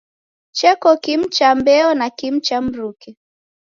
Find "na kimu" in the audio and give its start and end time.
1.93-2.39